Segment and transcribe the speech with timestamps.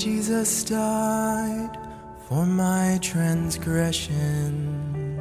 [0.00, 1.76] Jesus died
[2.26, 5.20] for my transgressions,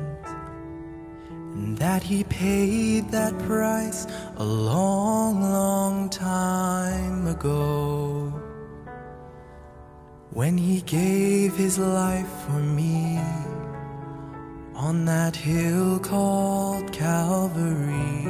[1.53, 4.07] and that he paid that price
[4.37, 8.31] a long, long time ago.
[10.31, 13.19] When he gave his life for me
[14.75, 18.23] on that hill called Calvary.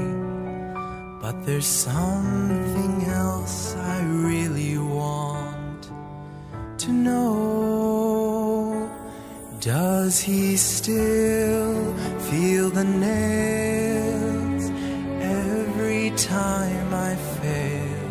[1.21, 4.78] But there's something else I really
[6.89, 8.89] to know.
[9.59, 11.93] Does he still
[12.29, 14.63] feel the nails
[15.21, 18.05] every time I fail?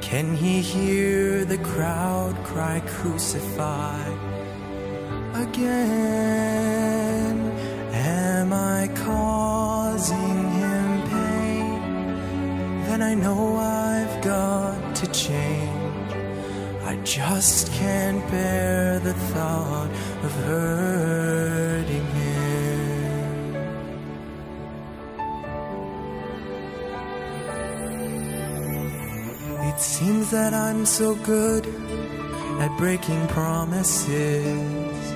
[0.00, 4.02] Can he hear the crowd cry, Crucify
[5.46, 7.36] again?
[7.92, 11.80] Am I causing him pain?
[12.86, 13.77] Then I know I've
[17.08, 19.88] just can't bear the thought
[20.22, 23.54] of hurting him.
[29.70, 31.66] It seems that I'm so good
[32.60, 35.12] at breaking promises.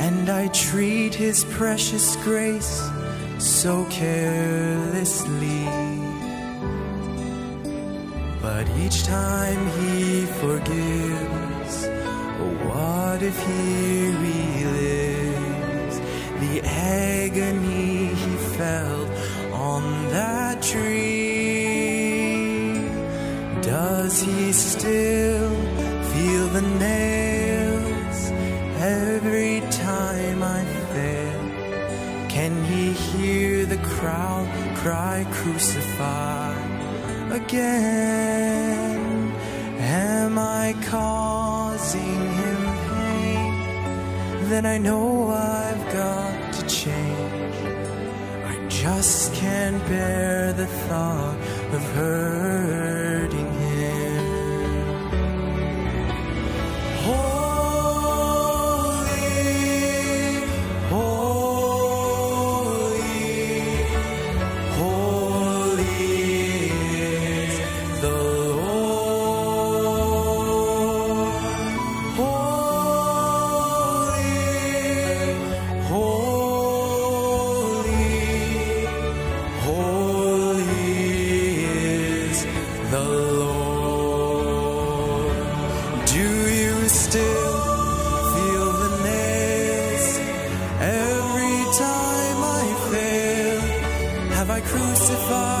[0.00, 2.90] And I treat his precious grace
[3.38, 5.87] so carelessly.
[8.84, 11.74] Each time he forgives,
[12.42, 15.96] oh, what if he relives
[16.40, 19.10] the agony he felt
[19.52, 21.58] on that tree?
[23.62, 25.50] Does he still
[26.12, 28.18] feel the nails
[28.80, 31.42] every time I fail?
[32.28, 36.54] Can he hear the crowd cry, Crucify
[37.32, 38.47] again?
[40.68, 44.50] I causing him pain?
[44.50, 47.56] Then I know I've got to change.
[48.52, 51.38] I just can't bear the thought
[51.72, 52.47] of hurting
[95.28, 95.57] far.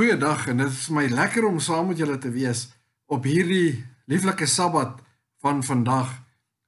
[0.00, 2.60] Goeiedag en dit is vir my lekker om saam met julle te wees
[3.12, 4.94] op hierdie lieflike Sabbat
[5.44, 6.14] van vandag.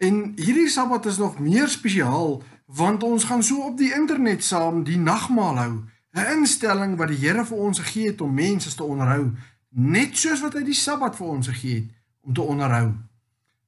[0.05, 4.83] En hierdie Sabbat is nog meer spesiaal want ons gaan so op die internet saam
[4.85, 5.73] die nagmaal hou,
[6.13, 9.33] 'n instelling wat die Here vir ons gegee het om mense te onderhou,
[9.71, 11.89] net soos wat hy die Sabbat vir ons gegee het
[12.21, 12.93] om te onderhou.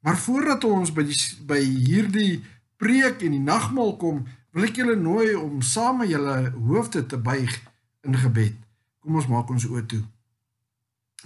[0.00, 2.44] Maar voordat ons by die by hierdie
[2.76, 7.17] preek en die nagmaal kom, wil ek julle nooi om saam met julle hoofde te
[7.17, 7.60] buig
[8.02, 8.63] in gebed.
[9.05, 10.01] Kom ons maak ons oë toe.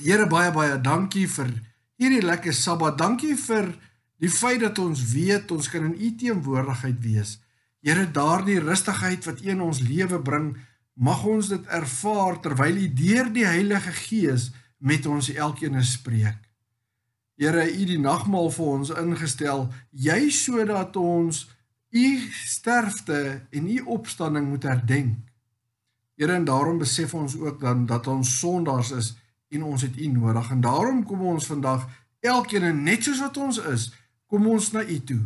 [0.03, 1.53] Here baie baie dankie vir
[1.99, 2.97] hierdie lekker Sabbat.
[2.99, 3.71] Dankie vir
[4.19, 7.37] die feit dat ons weet ons kan in U teenwoordigheid wees.
[7.87, 10.57] Here daardie rustigheid wat U in ons lewe bring,
[10.99, 14.51] mag ons dit ervaar terwyl U deur die Heilige Gees
[14.83, 16.43] met ons elkeen spreek.
[17.39, 21.45] Here, U die nagmaal vir ons ingestel, jy sodat ons
[21.95, 22.07] U
[22.43, 25.28] sterfte en U opstanding moet herdenk.
[26.19, 29.13] Here en daarom besef ons ook dan dat ons sondaars is
[29.55, 31.85] en ons het U nodig en daarom kom ons vandag
[32.21, 33.93] elkeen net soos wat ons is,
[34.27, 35.21] kom ons na U toe.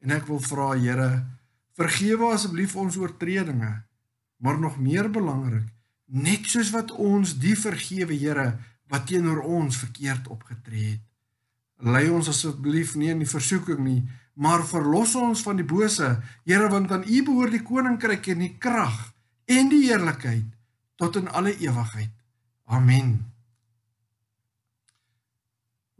[0.00, 1.10] En ek wil vra Here,
[1.76, 3.74] vergewe asseblief ons oortredinge,
[4.40, 5.68] maar nog meer belangrik,
[6.08, 8.54] net soos wat ons die vergewe Here
[8.88, 11.04] wat teenoor ons verkeerd opgetree het.
[11.84, 14.00] Lei ons asseblief nie in die versoeking nie,
[14.32, 16.08] maar verlos ons van die bose.
[16.48, 19.09] Here, want aan U behoort die koninkryk en die krag
[19.50, 20.46] en die heerlikheid
[21.00, 22.12] tot in alle ewigheid.
[22.64, 23.32] Amen.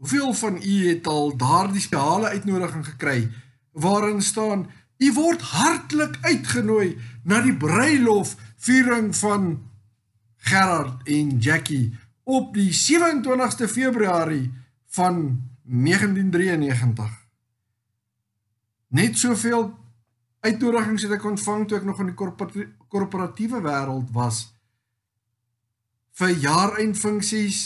[0.01, 3.31] Hoeveel van u het al daardie spesiale uitnodiging gekry
[3.71, 9.69] waarin staan u word hartlik uitgenooi na die bruilof viering van
[10.37, 14.53] Gerard en Jackie op die 27ste Februarie
[14.87, 17.19] van 1993.
[18.87, 19.80] Net soveel
[20.41, 22.17] uitnodigings het ek ontvang toe ek nog in die
[22.89, 24.47] korporatiewe wêreld was
[26.19, 27.59] vir jaareindfunksies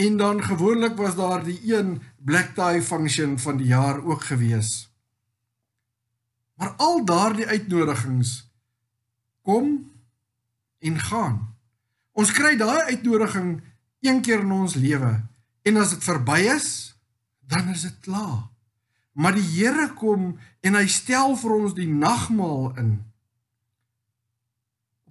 [0.00, 4.88] en dan gewoonlik was daar die een black tie function van die jaar ook gewees.
[6.54, 8.50] Maar al daardie uitnodigings
[9.42, 9.90] kom
[10.78, 11.36] en gaan.
[12.12, 13.60] Ons kry daai uitnodiging
[14.00, 15.12] een keer in ons lewe
[15.62, 16.96] en as dit verby is,
[17.40, 18.48] dan is dit klaar.
[19.20, 22.92] Maar die Here kom en hy stel vir ons die nagmaal in.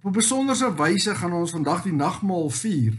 [0.00, 2.94] Op 'n besonderse wyse gaan ons vandag die nagmaal vier.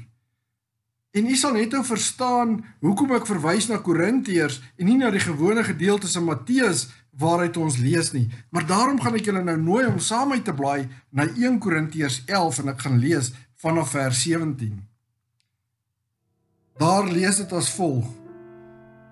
[1.12, 5.20] En u sal net nou verstaan hoekom ek verwys na Korintiërs en nie na die
[5.20, 8.30] gewone gedeeltes in Matteus waaruit ons lees nie.
[8.50, 12.24] Maar daarom gaan ek julle nou nooi om saam met te blaai na 1 Korintiërs
[12.26, 14.88] 11 en ek gaan lees vanaf vers 17.
[16.78, 18.21] Daar lees dit as volg: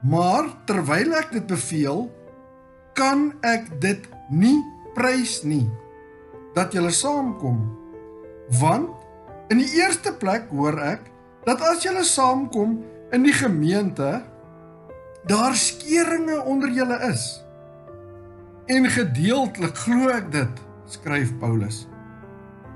[0.08, 2.08] Maar terwyl ek dit beveel,
[2.96, 4.58] kan ek dit nie
[4.96, 5.68] prys nie
[6.56, 7.60] dat julle saamkom.
[8.60, 11.06] Want in die eerste plek hoor ek
[11.46, 12.80] dat as julle saamkom
[13.16, 14.20] in die gemeente
[15.30, 17.40] daar skeringe onder julle is.
[18.70, 21.86] En gedeeltelik glo ek dit, skryf Paulus.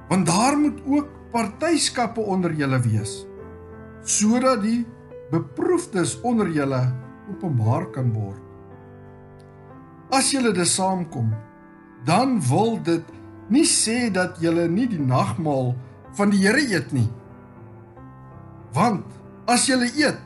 [0.09, 3.23] Want daar moet ook partyskappe onder julle wees
[4.03, 4.81] sodat die
[5.31, 6.81] beproefdes onder julle
[7.31, 8.41] openbaar kan word.
[10.13, 11.31] As julle dus saamkom,
[12.05, 13.05] dan wil dit
[13.53, 15.73] nie sê dat julle nie die nagmaal
[16.17, 17.09] van die Here eet nie.
[18.73, 19.05] Want
[19.49, 20.21] as julle eet,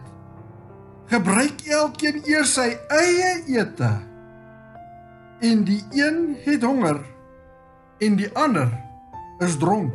[1.11, 3.91] gebruik elkeen eers sy eie ete.
[5.43, 6.99] En die een het honger
[8.03, 8.71] en die ander
[9.43, 9.93] is dronk.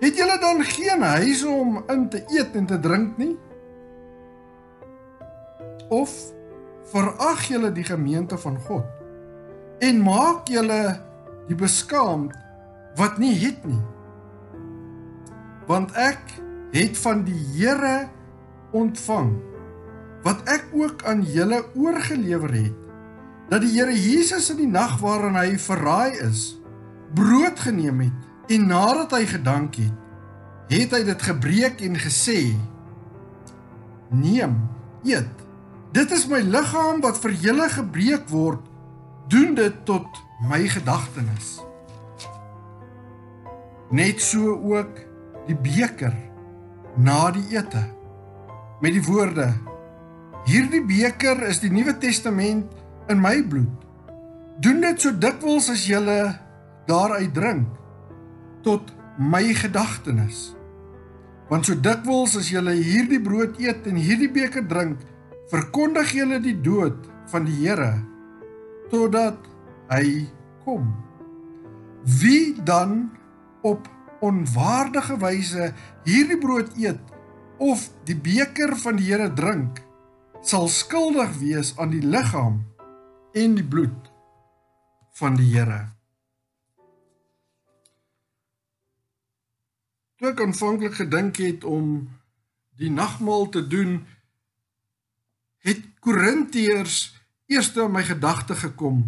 [0.00, 3.34] Het julle dan geen huis om in te eet en te drink nie?
[5.96, 6.12] Of
[6.92, 8.84] verag julle die gemeente van God
[9.84, 10.80] en maak julle
[11.48, 12.32] die beskaamd
[12.96, 13.82] wat nie het nie?
[15.68, 16.22] Want ek
[16.72, 18.08] het van die Here
[18.76, 19.34] ontvang
[20.24, 22.84] wat ek ook aan julle oorgelewer het
[23.50, 26.48] dat die Here Jesus in die nag waarin hy verraai is
[27.16, 30.04] brood geneem het en nadat hy gedank het
[30.72, 32.40] het hy dit gebreek en gesê
[34.10, 34.58] neem
[35.06, 35.45] eet
[35.96, 38.64] dit is my liggaam wat vir julle gebreek word.
[39.32, 41.56] Doen dit tot my gedagtenis.
[43.90, 45.00] Net so ook
[45.46, 46.14] die beker
[47.00, 47.84] na die ete.
[48.82, 49.48] Met die woorde
[50.46, 52.70] hierdie beker is die nuwe testament
[53.10, 53.72] in my bloed.
[54.62, 55.98] Doen dit so dikwels as jy
[56.86, 57.72] daaruit drink
[58.62, 60.52] tot my gedagtenis.
[61.48, 65.02] Want so dikwels as jy hierdie brood eet en hierdie beker drink
[65.50, 67.94] verkondig jy die dood van die Here
[68.90, 69.38] totdat
[69.90, 70.26] hy
[70.64, 70.90] kom
[72.06, 73.10] wie dan
[73.66, 73.88] op
[74.20, 75.72] onwaardige wyse
[76.06, 77.02] hierdie brood eet
[77.58, 79.80] of die beker van die Here drink,
[80.44, 82.62] sal skuldig wees aan die liggaam
[83.36, 84.10] en die bloed
[85.16, 85.86] van die Here.
[90.16, 92.06] Toe ek aanvanklik gedink het om
[92.80, 94.04] die nagmaal te doen,
[96.06, 96.96] Korintiërs
[97.50, 99.00] eers in my gedagte gekom.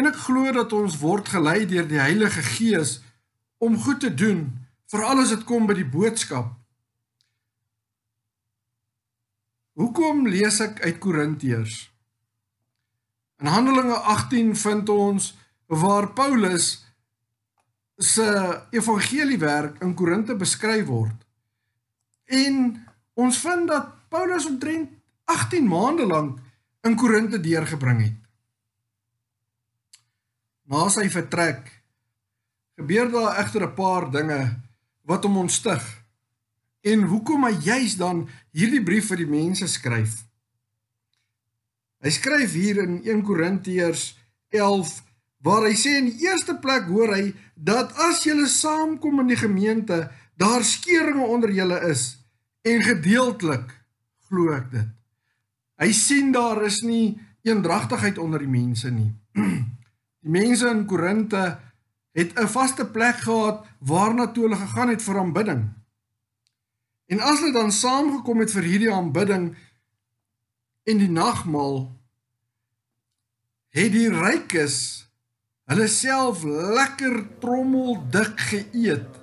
[0.00, 3.02] En ek glo dat ons word gelei deur die Heilige Gees
[3.60, 4.46] om goed te doen,
[4.88, 6.54] veral as dit kom by die boodskap.
[9.76, 11.76] Hoekom lees ek uit Korintiërs?
[13.44, 15.30] In Handelinge 18 vind ons
[15.68, 16.72] waar Paulus
[18.00, 18.28] se
[18.72, 21.16] evangeliewerk in Korinte beskryf word.
[22.24, 22.72] En
[23.20, 24.93] ons vind dat Paulus omtrent
[25.24, 26.38] 18 maande lank
[26.84, 28.20] in Korinte deurgebring het.
[30.68, 31.70] Na sy vertrek
[32.74, 34.60] gebeur daar egter 'n paar dinge
[35.02, 35.84] wat hom ontstig.
[36.80, 40.24] En hoekom hy juis dan hierdie brief vir die mense skryf?
[42.04, 45.02] Hy skryf hier in 1 Korintiërs 11
[45.44, 49.40] waar hy sê in die eerste plek hoor hy dat as julle saamkom in die
[49.40, 52.16] gemeente, daar skeuringe onder julle is
[52.64, 53.72] en gedeeltelik
[54.28, 55.03] glo ek dit.
[55.80, 59.12] Hy sien daar is nie eendragtigheid onder die mense nie.
[60.24, 61.58] Die mense in Korinte
[62.16, 65.62] het 'n vaste plek gehad waarna toe hulle gegaan het vir aanbidding.
[67.06, 69.56] En as hulle dan saamgekom het vir hierdie aanbidding
[70.84, 71.92] en die nagmaal
[73.68, 74.76] het die rykes
[75.68, 79.20] hulle self lekker trommeldik geëet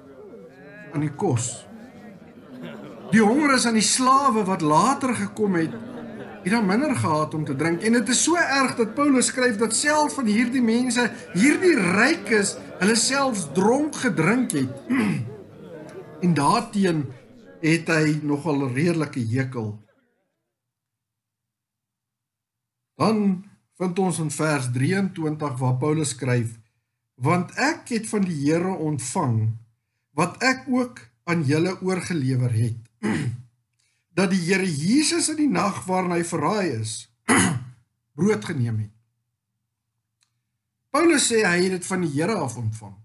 [0.93, 1.65] aan die kos.
[3.11, 5.73] Die honger is aan die slawe wat later gekom het
[6.43, 9.57] het dan minder gehad om te drink en dit is so erg dat Paulus skryf
[9.61, 14.73] dat self van hierdie mense, hierdie rykes, hulle selfs dronk gedrink het.
[16.25, 17.05] en daarteen
[17.61, 19.73] het hy nogal redelike hekel.
[22.97, 23.43] Dan
[23.77, 26.57] vind ons in vers 23 waar Paulus skryf:
[27.15, 29.57] "Want ek het van die Here ontvang
[30.13, 32.77] wat ek ook aan julle oorgelewer het."
[34.13, 36.95] dat die Here Jesus in die nag waarin hy verraai is,
[38.17, 38.95] brood geneem het.
[40.91, 42.97] Paulus sê hy het dit van die Here af ontvang.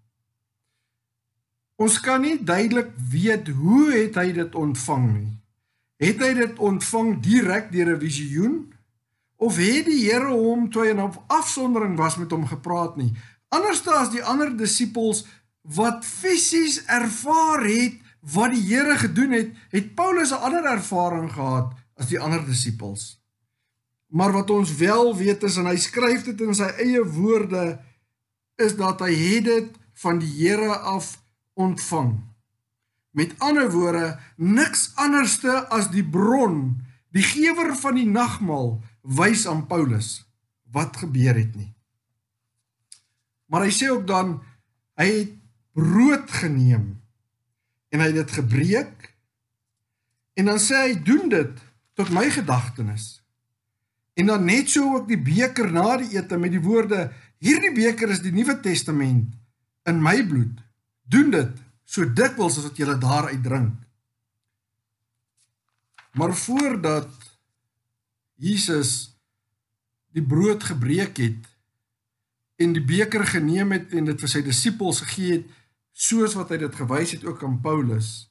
[1.76, 5.34] Ons kan nie duidelik weet hoe het hy dit ontvang nie.
[6.00, 8.54] Het hy dit ontvang direk deur 'n visioen
[9.36, 13.12] of het die Here hom toe hy in afsondering was met hom gepraat nie?
[13.48, 15.24] Andersste as die ander disippels
[15.62, 18.00] wat fisies ervaar het
[18.32, 23.22] wat die Here gedoen het, het Paulus 'n ander ervaring gehad as die ander disippels.
[24.06, 27.78] Maar wat ons wel weet is en hy skryf dit in sy eie woorde
[28.56, 31.22] is dat hy het dit van die Here af
[31.54, 32.20] ontvang.
[33.10, 39.66] Met ander woorde, niks anderste as die bron, die gewer van die nagmaal wys aan
[39.66, 40.26] Paulus
[40.72, 41.72] wat gebeur het nie.
[43.46, 44.42] Maar hy sê ook dan
[44.98, 45.32] hy het
[45.72, 47.05] brood geneem
[47.96, 49.06] en hy het dit gebreek
[50.36, 51.62] en dan sê hy doen dit
[51.96, 53.22] tot my gedagtenis.
[54.20, 57.06] En dan net so ook die beker na die ete met die woorde
[57.40, 59.32] hierdie beker is die Nuwe Testament
[59.88, 60.60] in my bloed.
[61.08, 61.56] Doen dit
[61.88, 63.80] so dikwels as wat jy daaruit drink.
[66.16, 67.12] Maar voordat
[68.36, 69.16] Jesus
[70.12, 71.48] die brood gebreek het
[72.60, 75.48] en die beker geneem het en dit vir sy disippels gegee het,
[75.96, 78.28] soos wat hy dit gewys het ook aan Paulus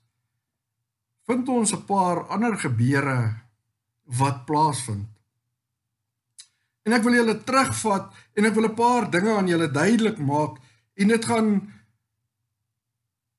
[1.25, 3.41] vind ons 'n paar ander gebeure
[4.05, 5.10] wat plaasvind.
[6.86, 10.62] En ek wil julle terugvat en ek wil 'n paar dinge aan julle duidelik maak
[10.93, 11.74] en dit gaan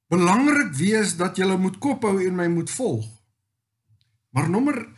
[0.09, 3.06] belangrik wees dat julle moet kophou en my moet volg.
[4.30, 4.88] Maar nommer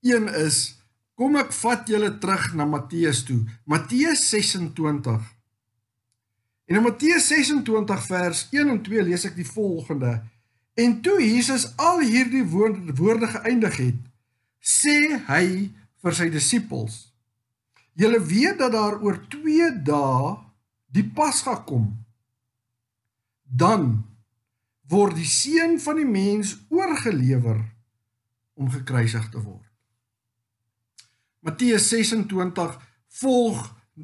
[0.00, 0.78] 1 is
[1.14, 3.44] kom ek vat julle terug na Matteus toe.
[3.64, 5.22] Matteus 26
[6.72, 10.22] En in Matteus 26 vers 1 en 2 lees ek die volgende:
[10.72, 13.98] En toe Jesus al hierdie woorde, woorde geëindig het,
[14.56, 15.42] sê hy
[16.00, 16.94] vir sy disippels:
[17.92, 20.30] Julle weet dat daar oor 2 dae
[20.96, 21.90] die Pasga kom.
[23.44, 23.92] Dan
[24.88, 27.60] word die seun van die mens oorgelewer
[28.56, 29.68] om gekruisig te word.
[31.44, 32.80] Matteus 26
[33.20, 33.60] volg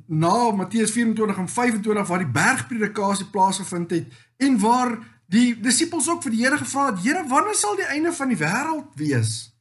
[0.06, 6.22] na Matteus 24 en 25 waar die bergpredikasie plaasgevind het en waar die disippels ook
[6.22, 9.58] vir die Here gevra het: "Here, wanneer sal die einde van die wêreld wees?"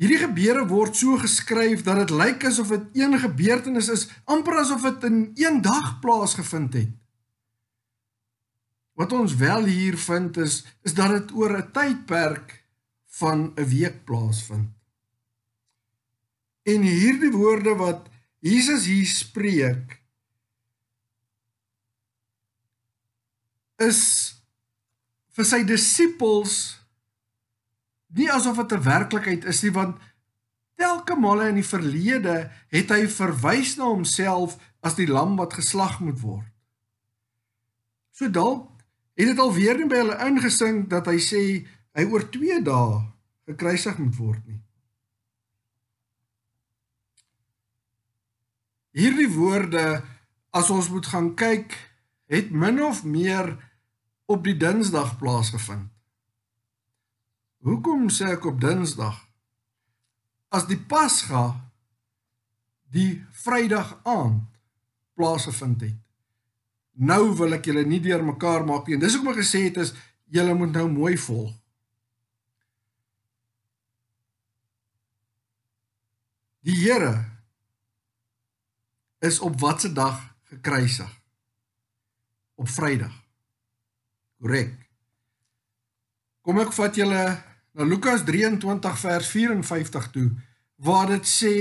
[0.00, 4.82] Hierdie gebeure word so geskryf dat dit lyk asof dit een gebeurtenis is, amper asof
[4.82, 6.94] dit in een dag plaasgevind het.
[8.96, 12.64] Wat ons wel hier vind is is dat dit oor 'n tydperk
[13.06, 14.72] van 'n week plaasvind.
[16.62, 18.09] En hierdie woorde wat
[18.40, 19.96] Jesus hier spreek
[23.80, 24.00] is
[25.36, 26.54] vir sy disippels
[28.16, 30.00] nie asof dit 'n werklikheid is nie want
[30.80, 36.00] telke male in die verlede het hy verwys na homself as die lam wat geslag
[36.00, 36.48] moet word.
[38.16, 38.68] So dalk
[39.16, 41.42] het dit alweer nie by hulle ingesink dat hy sê
[41.96, 43.04] hy oor 2 dae
[43.44, 44.60] gekruisig moet word nie.
[48.96, 50.02] Hierdie woorde
[50.50, 51.76] as ons moet gaan kyk,
[52.30, 53.54] het min of meer
[54.30, 55.90] op die Dinsdag plaasgevind.
[57.66, 59.18] Hoekom sê ek op Dinsdag?
[60.50, 61.70] As die Pasga
[62.90, 64.46] die Vrydag aand
[65.14, 65.98] plaasgevind het.
[67.00, 68.98] Nou wil ek julle nie deurmekaar maak nie.
[68.98, 69.94] Dis hoekom ek gesê het is
[70.30, 71.54] julle moet nou mooi volg.
[76.66, 77.29] Die Here
[79.20, 80.18] is op watter dag
[80.50, 81.10] gekruisig?
[82.54, 83.14] Op Vrydag.
[84.40, 84.74] Korrek.
[86.40, 87.24] Kom ek vat julle
[87.76, 90.28] na Lukas 23 vers 54 toe
[90.80, 91.56] waar dit sê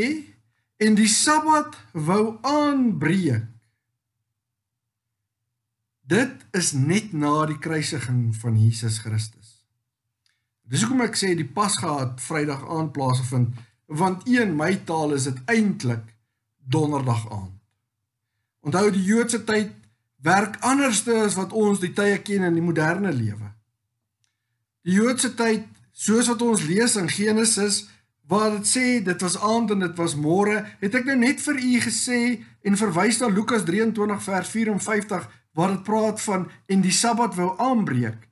[0.80, 3.44] en die Sabbat wou aanbreek.
[6.10, 9.60] Dit is net na die kruisiging van Jesus Christus.
[10.66, 13.60] Dis hoekom ek sê die Pasga het Vrydag aand plaasgevind
[14.00, 16.08] want in my taal is dit eintlik
[16.70, 17.56] Donderdag aand.
[18.62, 19.72] Onthou die Joodse tyd
[20.22, 23.54] werk anderste as wat ons die tye ken in die moderne lewe.
[24.86, 27.88] Die Joodse tyd, soos wat ons lees in Genesis
[28.30, 31.58] waar dit sê dit was aand en dit was môre, het ek nou net vir
[31.58, 32.22] u gesê
[32.62, 35.26] en verwys na Lukas 23 vers 54
[35.58, 38.28] waar dit praat van en die Sabbat wou aanbreek.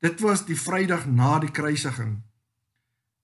[0.00, 2.22] Dit was die Vrydag na die kruisiging.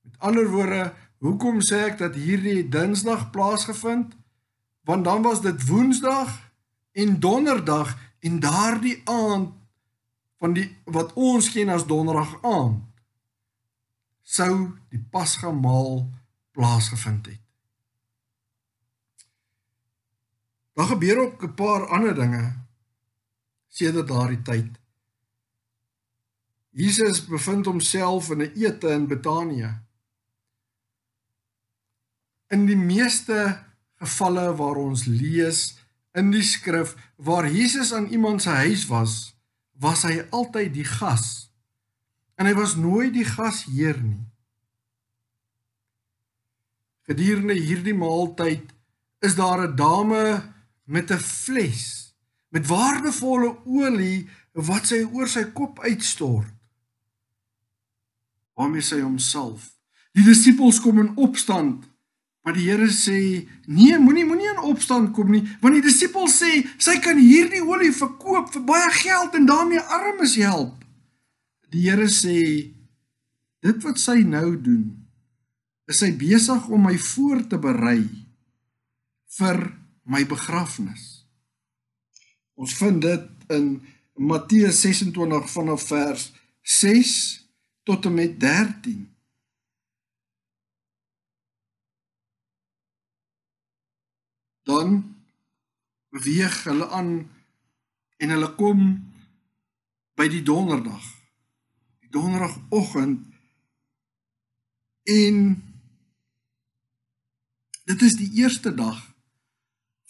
[0.05, 0.90] Met ander woorde,
[1.25, 4.12] hoekom sê ek dat hierdie Dinsdag plaasgevind?
[4.80, 6.52] Want dan was dit Woensdag
[6.92, 9.54] en Donderdag en daardie aand
[10.38, 12.84] van die wat ons ken as Donderdag aand
[14.30, 16.04] sou die Pasgamaal
[16.54, 17.40] plaasgevind het.
[20.78, 22.56] Daar gebeur ook 'n paar ander dinge
[23.68, 24.78] sedert daardie tyd.
[26.70, 29.80] Jesus bevind homself in 'n ete in Betanië.
[32.47, 33.64] In die meeste
[34.00, 35.76] gevalle waar ons lees
[36.17, 39.34] in die skrif waar Jesus aan iemand se huis was,
[39.78, 41.50] was hy altyd die gas.
[42.41, 44.25] En hy was nooit die gasheer nie.
[47.08, 48.73] Gedurende hierdie maaltyd
[49.21, 50.52] is daar 'n dame
[50.84, 52.15] met 'n fles
[52.49, 56.50] met waardevolle olie wat sy oor sy kop uitstort.
[58.54, 59.71] Waarmee sy homself.
[60.13, 61.86] Die disippels kom in opstand,
[62.43, 66.65] maar die Here sê: "Nee, moenie moenie in opstand kom nie, want die disippels sê
[66.79, 70.85] sy kan hierdie olie verkoop vir baie geld en daarmee armes help."
[71.71, 72.73] Die Here sê:
[73.61, 75.07] "Dit wat sy nou doen,
[75.87, 78.09] is sy besig om my voor te berei
[79.39, 81.26] vir my begrafnis."
[82.57, 83.83] Ons vind dit in
[84.21, 87.13] Matteus 26 vanaf vers 6
[87.89, 89.09] tot en met 13.
[94.68, 95.16] Dan
[96.10, 97.30] beweeg hulle aan
[98.20, 98.82] en hulle kom
[100.18, 101.04] by die donderdag.
[102.04, 103.25] Die donderdagoggend
[105.10, 105.38] en
[107.88, 109.00] dit is die eerste dag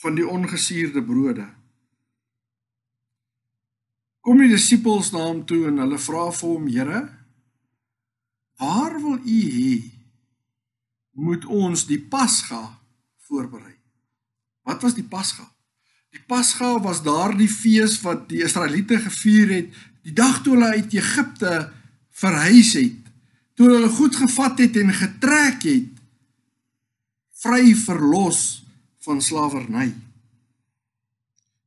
[0.03, 1.47] van die ongesuurde brode.
[4.21, 7.01] Kom die disippels na hom toe en hulle vra vir hom: "Here,
[8.61, 9.75] waar wil U hê
[11.13, 12.63] moet ons die Pasga
[13.29, 13.80] voorberei?"
[14.63, 15.47] Wat was die Pasga?
[16.11, 20.95] Die Pasga was daardie fees wat die Israeliete gevier het die dag toe hulle uit
[20.97, 21.71] Egipte
[22.21, 23.11] verhuis het,
[23.55, 25.99] toe hulle goed gevat het en getrek het
[27.41, 28.41] vry verlos
[29.05, 29.91] van slawerny.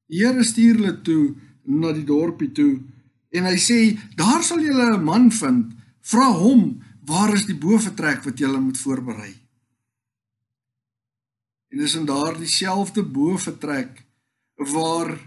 [0.10, 1.34] Die Here stuur hulle toe
[1.65, 2.75] na die dorpie toe
[3.34, 3.79] en hy sê
[4.17, 8.77] daar sal julle 'n man vind vra hom waar is die boefretrek wat julle moet
[8.77, 9.42] voorberei
[11.73, 14.03] en dis in daardie selfde boefretrek
[14.73, 15.17] waar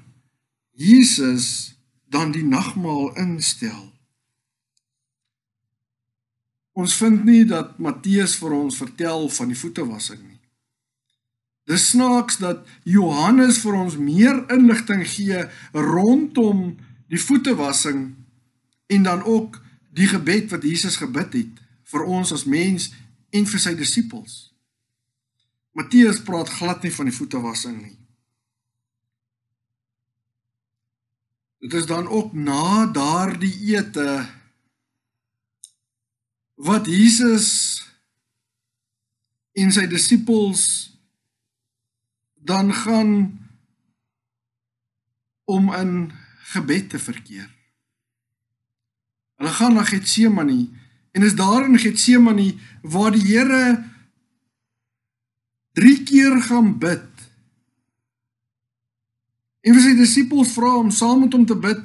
[0.78, 1.74] Jesus
[2.06, 3.90] dan die nagmaal instel
[6.76, 10.37] ons vind nie dat Matteus vir ons vertel van die voetewassing nie
[11.66, 15.40] Dis snaaks dat Johannes vir ons meer inligting gee
[15.74, 16.76] rondom
[17.11, 18.12] die voetewassing
[18.87, 19.59] en dan ook
[19.90, 21.59] die gebed wat Jesus gebid het
[21.90, 22.92] vir ons as mens
[23.35, 24.45] en vir sy disippels.
[25.76, 27.96] Matteus praat glad nie van die voetewassing nie.
[31.60, 34.24] Dit is dan ook na daardie ete
[36.64, 37.48] wat Jesus
[39.56, 40.62] en sy disippels
[42.46, 43.12] dan gaan
[45.44, 45.92] om in
[46.54, 47.50] gebed te verkeer.
[49.36, 50.62] Hulle gaan na Getsemane
[51.12, 53.95] en is daar in Getsemane waar die Here
[55.76, 57.04] 3 keer gaan bid.
[59.60, 61.82] En vir sy disippels vra om saam met hom te bid.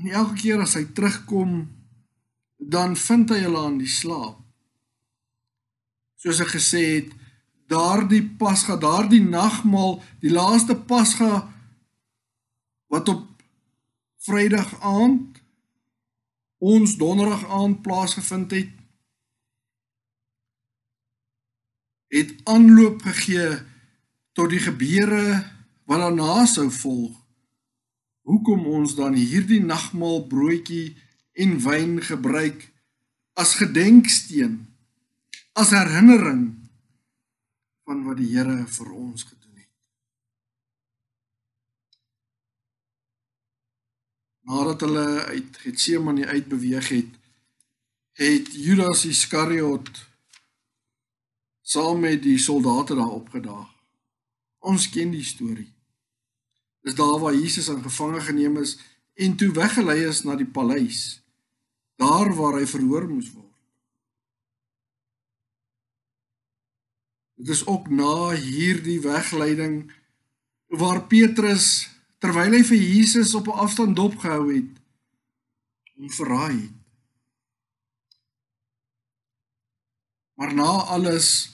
[0.00, 1.66] En elke keer as hy terugkom,
[2.56, 4.38] dan vind hy hulle aan die slaap.
[6.20, 7.12] Soos ek gesê het,
[7.68, 11.44] daardie Pasga, daardie nagmaal, die laaste Pasga
[12.90, 13.26] wat op
[14.24, 15.38] Vrydag aand
[16.60, 18.79] ons donderdag aand plaasgevind het
[22.10, 23.60] het aanloop gegee
[24.34, 25.40] tot die gebeure
[25.86, 27.14] wat daarna sou volg.
[28.26, 30.96] Hoekom ons dan hierdie nagmaal broodjie
[31.32, 32.66] en wyn gebruik
[33.38, 34.58] as gedenksteen,
[35.52, 36.44] as herinnering
[37.86, 39.70] van wat die Here vir ons gedoen het.
[44.50, 47.18] Nadat hulle uit Getsemane uitbeweeg het,
[48.20, 50.09] het Judas Iskariot
[51.70, 53.68] saam met die soldate daar opgedaag.
[54.58, 55.70] Ons ken die storie.
[56.82, 58.78] Dis daar waar Jesus in gevange geneem is
[59.14, 61.20] en toe weggelei is na die paleis,
[62.00, 63.46] daar waar hy verhoor moes word.
[67.40, 69.92] Dit is ook na hierdie wegleiding
[70.80, 71.88] waar Petrus
[72.20, 74.74] terwyl hy vir Jesus op 'n afstand dopgehou het,
[75.96, 76.76] hom verraai het.
[80.36, 81.52] Maar na alles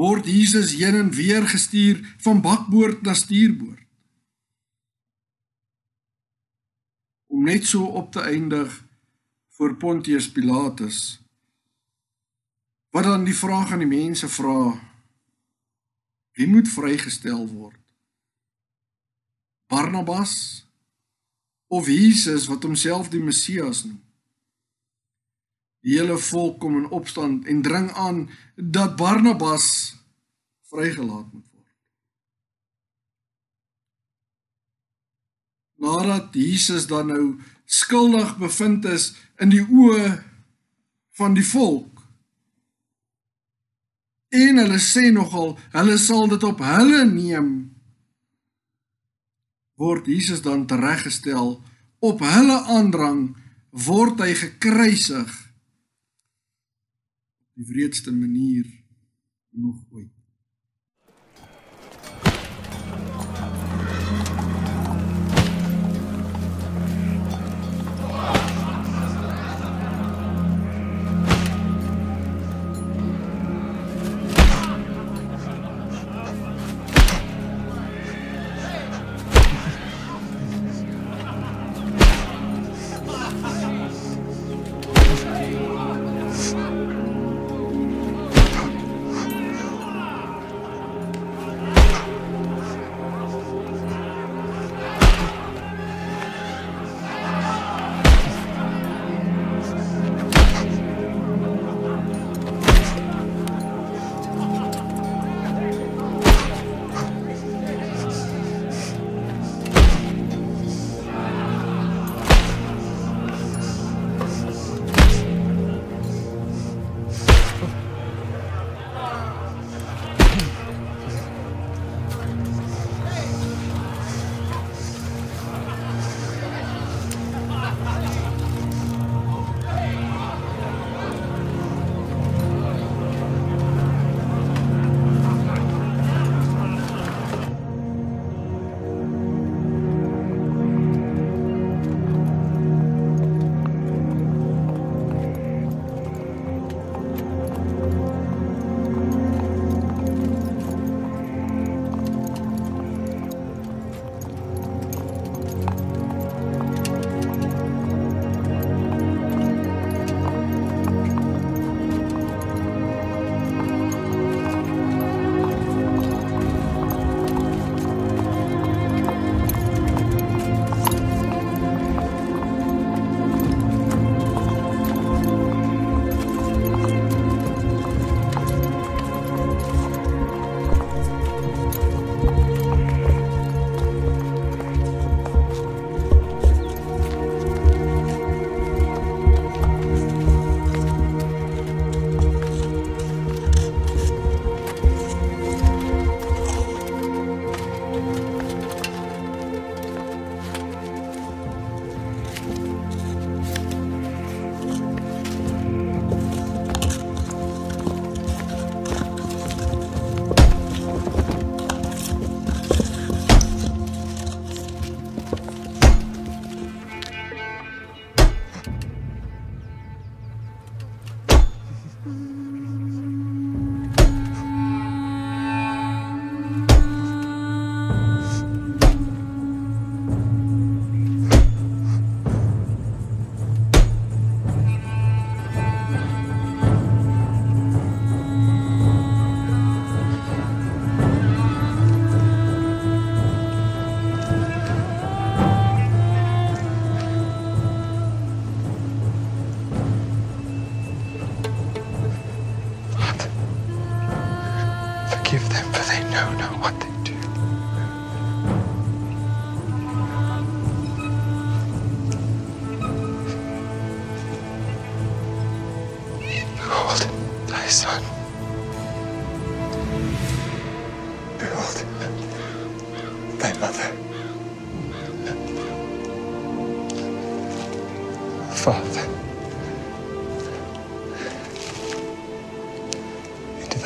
[0.00, 3.84] word Jesus heen en weer gestuur van bakboord na stuurboord.
[7.26, 8.72] Om net so op te eindig
[9.48, 11.20] voor Pontius Pilatus.
[12.90, 14.72] Wat dan die vraag aan die mense vra:
[16.32, 17.78] Wie moet vrygestel word?
[19.70, 20.64] Barnabas
[21.68, 24.09] of Jesus wat homself die Messias noem?
[25.80, 29.96] Die hele volk kom in opstand en dring aan dat Barnabas
[30.68, 31.72] vrygelaat moet word.
[35.80, 37.24] Nadat Jesus dan nou
[37.64, 40.18] skuldig bevind is in die oë
[41.16, 42.00] van die volk
[44.30, 47.50] en hulle sê nogal hulle sal dit op hulle neem
[49.80, 51.56] word Jesus dan tereggestel
[52.10, 53.22] op hulle aandrang
[53.86, 55.32] word hy gekruisig
[57.60, 58.84] die wreedste manier
[59.50, 60.19] nog ooit.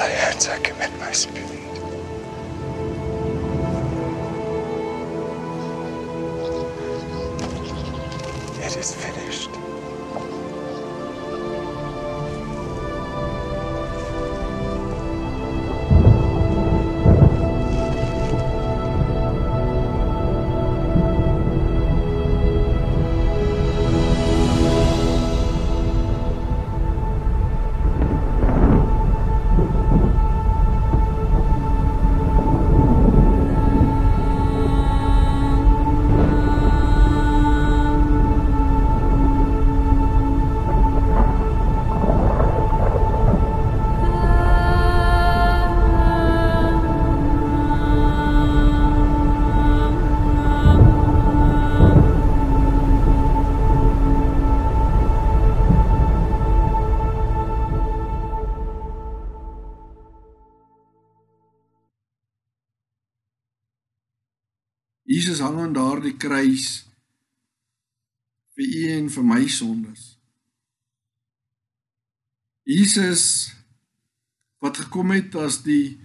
[0.04, 1.50] Thy hands I commit my spirit.
[8.66, 9.63] It is finished.
[65.74, 66.84] Aan daardie kruis
[68.54, 70.02] vir u en vir my sondes.
[72.62, 73.52] Jesus
[74.62, 75.98] wat gekom het as die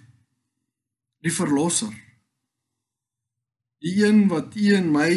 [1.23, 1.93] die verlosser.
[3.83, 5.13] Die een wat u en my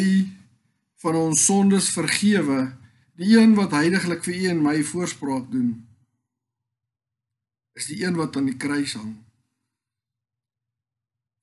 [1.03, 2.75] van ons sondes vergewe,
[3.17, 5.75] die een wat heiliglik vir u en my voorspraak doen.
[7.73, 9.15] Is die een wat aan die kruis hang.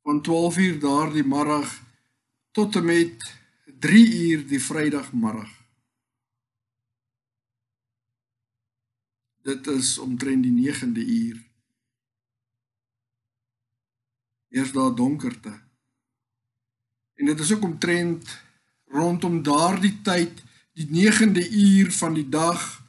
[0.06, 1.80] Van 12 uur daardie middag
[2.50, 3.38] tot en met
[3.78, 5.58] 3 uur die Vrydagmiddag.
[9.42, 11.48] Dit is omtrent die 9de uur.
[14.48, 15.60] Eers daar donkerte.
[17.14, 18.42] En dit is ook omtrent
[18.84, 22.82] rondom daardie tyd, die 9de uur van die dag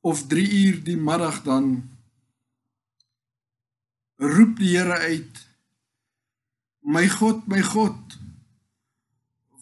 [0.00, 1.90] of 3 uur die middag dan
[4.16, 5.46] roep die Here uit:
[6.78, 8.18] My God, my God,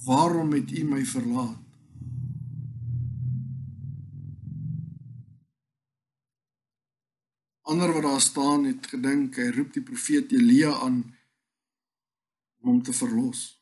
[0.04, 1.58] waarom het u my verlaat?
[7.70, 11.02] Ander wat daar staan het gedink hy roep die profeet Elia aan
[12.60, 13.60] om hom te verlos.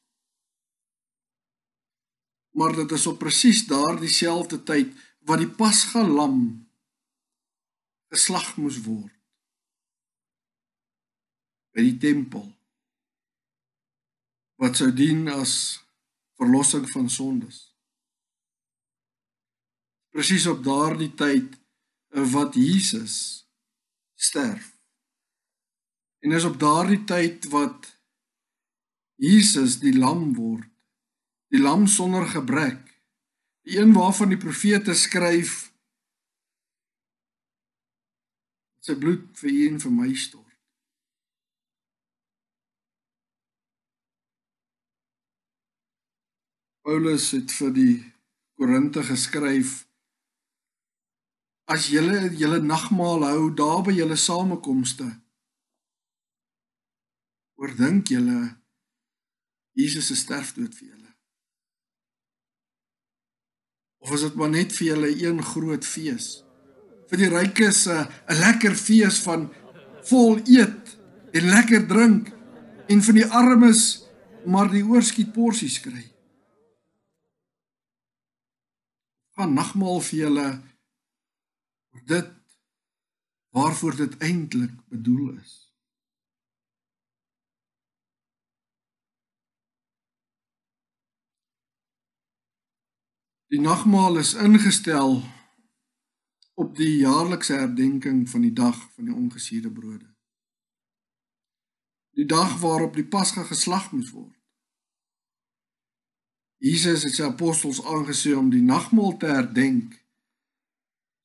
[2.57, 4.95] Maar dit is op presies daardie selfde tyd
[5.29, 6.41] wat die Pasga lam
[8.09, 9.13] geslag moes word
[11.77, 12.47] by die tempel
[14.59, 15.53] wat sou dien as
[16.39, 17.59] verlossing van sondes.
[20.15, 21.59] Presies op daardie tyd
[22.33, 23.17] wat Jesus
[24.15, 24.73] sterf.
[26.19, 27.91] En is op daardie tyd wat
[29.19, 30.67] Jesus die lam word.
[31.51, 32.83] Die lam sonder gebrek.
[33.67, 35.69] Die een waarvan die profete skryf
[38.89, 40.48] sy bloed vir u en vir my stort.
[46.89, 47.95] Paulus het vir die
[48.57, 49.73] Korinte geskryf
[51.69, 55.11] as julle julle nagmaal hou daar by julle samekomste
[57.61, 58.39] oordink julle
[59.77, 61.13] Jesus se sterfdood vir julle?
[64.01, 66.33] Of is dit maar net vir julle een groot fees?
[67.13, 69.51] Vir die rykes 'n 'n lekker fees van
[70.09, 70.97] vol eet
[71.37, 72.33] en lekker drink
[72.89, 73.83] en vir die armes
[74.47, 76.09] maar die oorskiet porsies kry
[79.39, 80.49] gaan nagmaal vir julle
[81.95, 82.31] oor dit
[83.55, 85.53] waarvoor dit eintlik bedoel is.
[93.49, 95.23] Die nagmaal is ingestel
[96.59, 100.11] op die jaarlikse herdenking van die dag van die ongesuurde brode.
[102.19, 104.38] Die dag waarop die Pasga geslag moes word.
[106.59, 109.95] Jesus het sy apostels aangesê om die nagmaal te herdenk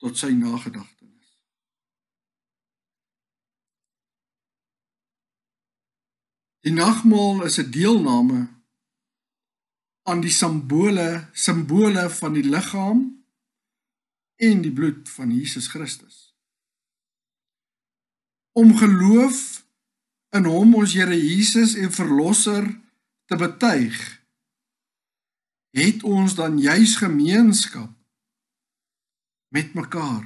[0.04, 1.30] tot sy nagedagtenis.
[6.64, 8.48] Die nagmaal is 'n deelname
[10.04, 13.26] aan die simbole simbole van die liggaam
[14.36, 16.36] en die bloed van Jesus Christus.
[18.52, 19.66] Om geloof
[20.30, 22.82] in hom ons Here Jesus en verlosser
[23.26, 24.23] te betuig
[25.74, 27.90] het ons dan juis gemeenskap
[29.54, 30.26] met mekaar.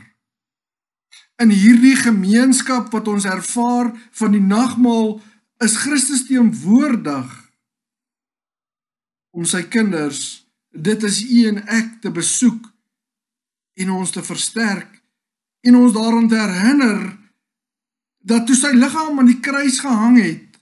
[1.39, 5.19] In hierdie gemeenskap wat ons ervaar van die nagmaal
[5.63, 7.29] is Christus teenwoordig
[9.31, 12.67] om sy kinders dit is u en ek te besoek
[13.77, 14.99] en ons te versterk
[15.67, 17.01] en ons daaraan te herinner
[18.27, 20.57] dat toe sy liggaam aan die kruis gehang het,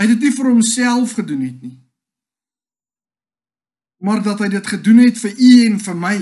[0.00, 1.81] hy dit nie vir homself gedoen het nie.
[4.02, 6.16] Maar dat hy dit gedoen het vir u en vir my.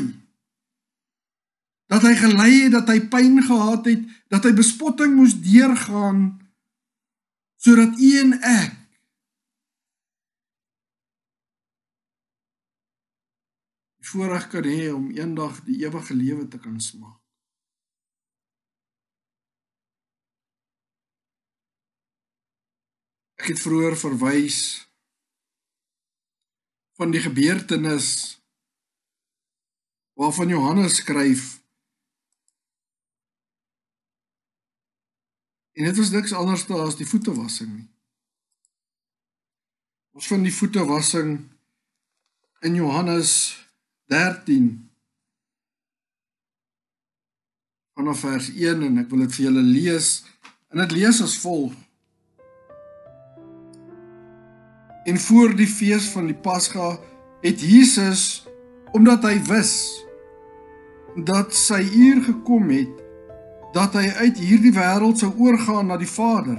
[1.90, 6.38] Dat hy gelei het, dat hy pyn gehad het, dat hy bespotting moes deurgaan
[7.60, 8.76] sodat u en ek
[14.10, 17.18] voorreg kan hê om eendag die ewige lewe te kan smaak.
[23.40, 24.58] Ek het vroeër verwys
[27.00, 28.08] van die gebeurtenis
[30.12, 31.62] waarvan Johannes skryf.
[35.72, 37.88] En dit was niks anders as die voetewassing nie.
[40.12, 41.38] Ons vind die voetewassing
[42.60, 43.32] in Johannes
[44.12, 44.68] 13
[47.96, 50.10] vanaf vers 1 en ek wil dit vir julle lees.
[50.68, 51.72] En dit lees as volg:
[55.04, 56.98] En voor die fees van die Pasga
[57.40, 58.44] het Jesus
[58.92, 59.74] omdat hy wis
[61.14, 63.00] dat sy uur gekom het
[63.72, 66.58] dat hy uit hierdie wêreld sou oorgaan na die Vader.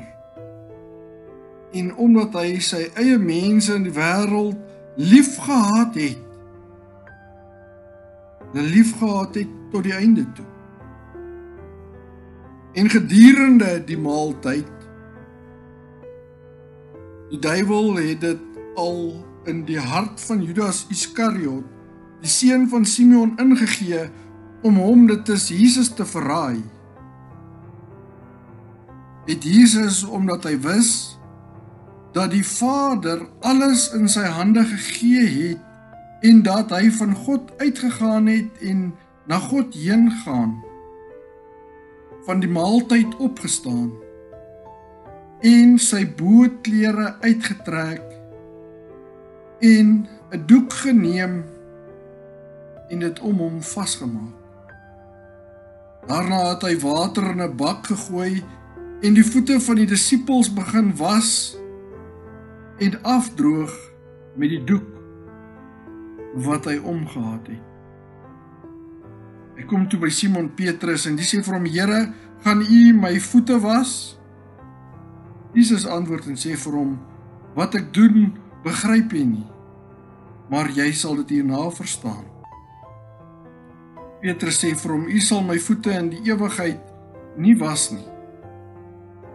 [1.75, 4.59] En omdat hy sy eie mense in die wêreld
[4.95, 6.27] liefgehad het
[8.51, 10.45] hulle liefgehad het tot die einde toe.
[12.73, 14.80] En gedurende die maaltyd
[17.31, 18.39] Die duiwel het dit
[18.75, 18.97] al
[19.47, 21.63] in die hart van Judas Iskariot,
[22.19, 24.09] die seun van Simeon ingegee
[24.67, 26.59] om hom dit is Jesus te verraai.
[29.29, 30.91] Het Jesus omdat hy wis
[32.11, 38.27] dat die Vader alles in sy hande gegee het en dat hy van God uitgegaan
[38.27, 38.89] het en
[39.31, 40.57] na God heen gaan
[42.27, 44.00] van die maaltyd opgestaan
[45.41, 48.05] en sy bootklere uitgetrek
[49.61, 51.43] en 'n doek geneem
[52.89, 54.37] en dit om hom vasgemaak.
[56.07, 58.43] Daarna het hy water in 'n bak gegooi
[59.01, 61.57] en die voete van die disippels begin was
[62.77, 63.73] en afdroog
[64.35, 64.87] met die doek
[66.33, 67.65] wat hy omgehad het.
[69.55, 73.19] Hy kom toe by Simon Petrus en hy sê vir hom: "Here, gaan U my
[73.19, 74.20] voete was?"
[75.53, 76.99] Jesus antwoord en sê vir hom:
[77.55, 79.47] "Wat ek doen, begryp jy nie,
[80.49, 82.25] maar jy sal dit hierna verstaan."
[84.21, 86.79] Petrus sê vir hom: "U sal my voete in die ewigheid
[87.37, 88.07] nie was nie."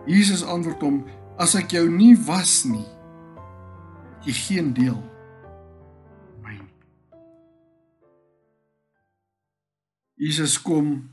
[0.07, 1.05] Jesus antwoord hom:
[1.39, 2.87] "As ek jou nie was nie,
[4.25, 5.03] jy geen deel
[6.43, 6.75] my nie."
[10.17, 11.11] Jesus kom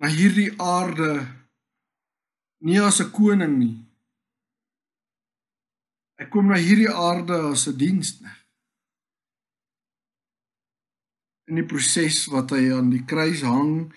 [0.00, 1.41] na hierdie aarde
[2.62, 3.78] nie as 'n koning nie.
[6.18, 8.46] Hy kom na hierdie aarde as 'n diensknegt.
[11.48, 13.92] In die proses wat hy aan die kruis hang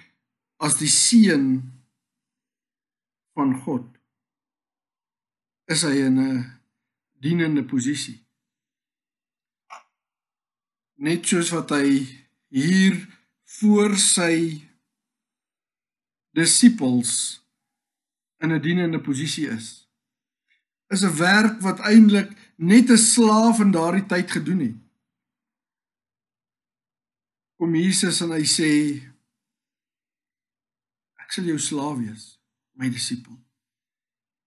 [0.57, 1.47] as die seun
[3.35, 3.85] van God
[5.67, 6.61] is hy in 'n
[7.21, 8.19] dienende posisie.
[10.95, 12.07] Net soos wat hy
[12.49, 12.95] hier
[13.43, 14.65] voor sy
[16.33, 17.44] disippels
[18.37, 19.89] in 'n dienende posisie is.
[20.87, 24.77] Is 'n werk wat eintlik net 'n slaaf in daardie tyd gedoen het.
[27.55, 28.71] Kom Jesus en hy sê
[31.23, 32.39] ek sal jou slaaf wees,
[32.71, 33.39] my disipel,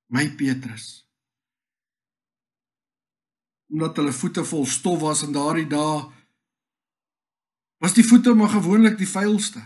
[0.06, 1.06] my Petrus.
[3.68, 6.16] Omdat hulle voete vol stof was in daardie dae
[7.78, 9.62] was die voete maar gewoonlik die vuilste.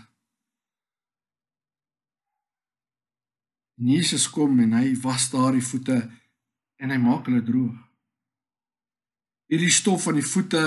[3.80, 5.98] En Jesus kom en hy was daardie voete
[6.82, 7.76] en hy maak hulle droog.
[9.52, 10.64] Hierdie stof van die voete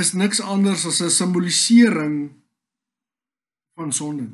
[0.00, 2.32] is niks anders as 'n simbolisering
[3.74, 4.28] van sonde.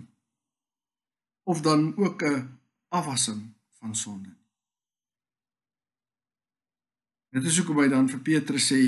[1.43, 4.39] Of dan ook 'n afwassing van sonde.
[7.29, 8.81] Dit is hoekom hy dan vir Petrus sê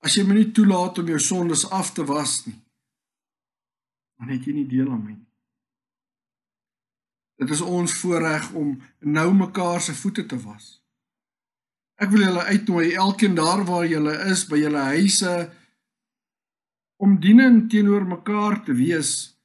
[0.00, 2.56] as jy my nie toelaat om jou sondes af te was nie,
[4.18, 5.25] dan het jy nie deel aan my nie.
[7.36, 10.80] Dit is ons voorreg om nou mekaar se voete te was.
[11.96, 15.36] Ek wil julle uitnooi, elkeen daar waar julle is, by julle huise
[16.96, 19.36] om dienend teenoor mekaar te wees,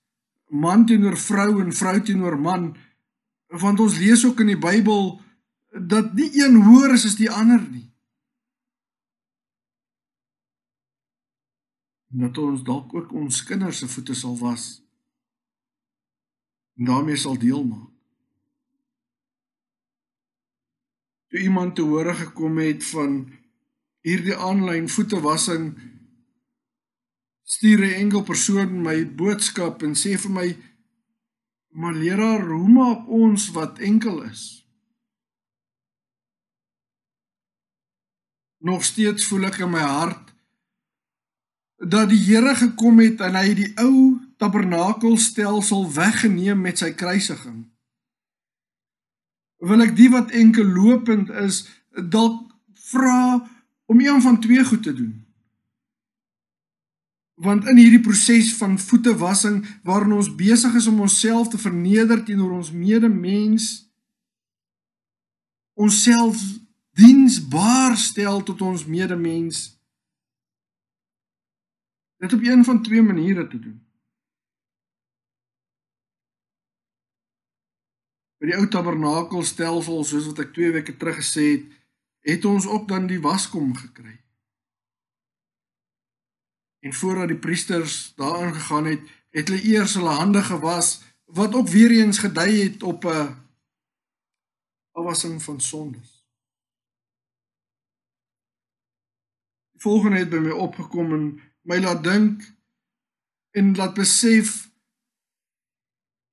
[0.51, 2.69] man teenoor vrou en vrou teenoor man,
[3.51, 5.17] want ons lees ook in die Bybel
[5.71, 7.87] dat nie een hoër is as die ander nie.
[12.11, 14.81] En dat ons dalk ook ons kinders se voete sal was.
[16.81, 17.89] En daarmee sal deel maak.
[21.29, 23.29] Toe iemand te hore gekom het van
[24.01, 25.67] hierdie aanlyn voetewassing
[27.43, 30.47] stuur 'n enkel persoon my boodskap en sê vir my
[31.69, 34.65] maar leraar hoe maak ons wat enkel is
[38.57, 40.33] nog steeds voel ek in my hart
[41.77, 44.10] dat die Here gekom het en hy die ou
[44.41, 47.61] tabernakelstelsel weggeneem met sy kruisiging
[49.61, 51.63] wil ek die wat enkel lopend is
[51.93, 52.49] dalk
[52.89, 53.41] vra
[53.91, 55.13] om een van twee goed te doen.
[57.41, 62.57] Want in hierdie proses van voetewassing waarin ons besig is om onsself te verneder teenoor
[62.57, 63.67] ons medemens,
[65.73, 66.41] onsself
[66.97, 69.61] diensbaar stel tot ons medemens.
[72.21, 73.79] Dit op een van twee maniere te doen.
[78.41, 81.65] By die ou tabernakelstelsel soos wat ek 2 weke terug gesê het,
[82.25, 84.15] het ons ook dan die waskom gekry.
[86.81, 91.69] En voordat die priesters daarin gegaan het, het hulle eers hulle hande gewas wat ook
[91.69, 93.37] weer eens gedui het op 'n
[94.91, 96.25] afwassing van sondes.
[99.71, 102.41] Die volgende het by my opgekom en my laat dink
[103.51, 104.70] en laat besef